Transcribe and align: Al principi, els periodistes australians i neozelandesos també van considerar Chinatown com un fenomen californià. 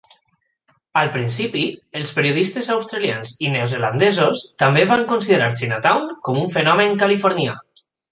Al 0.99 1.09
principi, 1.15 1.65
els 1.99 2.13
periodistes 2.15 2.69
australians 2.75 3.33
i 3.47 3.51
neozelandesos 3.55 4.41
també 4.63 4.87
van 4.93 5.05
considerar 5.13 5.51
Chinatown 5.61 6.09
com 6.29 6.41
un 6.45 6.51
fenomen 6.57 6.97
californià. 7.05 7.55